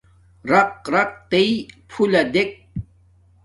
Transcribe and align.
رَقرَقتݵئ 0.51 1.51
پھُلݳ 1.89 2.21
دݵک. 2.33 2.51